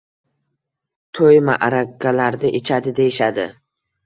[1.19, 3.47] To‘y-ma’rakalarda ichadi, deyishadi.